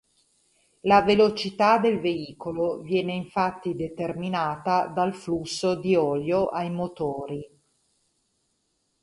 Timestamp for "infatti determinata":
3.13-4.87